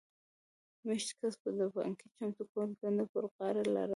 مېشت 0.87 1.09
کس 1.19 1.33
به 1.41 1.49
د 1.57 1.59
پانګې 1.73 2.07
چمتو 2.15 2.43
کولو 2.51 2.73
دنده 2.81 3.05
پر 3.11 3.23
غاړه 3.35 3.63
لرله 3.73 3.89